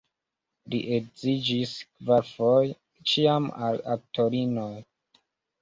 Li 0.73 0.77
edziĝis 0.95 1.75
kvarfoje, 1.83 2.73
ĉiam 3.13 3.51
al 3.69 3.79
aktorinoj. 3.97 4.73